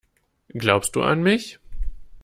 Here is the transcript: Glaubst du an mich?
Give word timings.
Glaubst 0.55 0.95
du 0.95 1.03
an 1.03 1.21
mich? 1.21 1.59